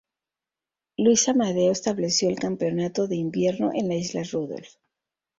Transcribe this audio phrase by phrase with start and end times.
[0.97, 4.77] Luis Amadeo estableció el campamento de invierno en la isla Rudolf.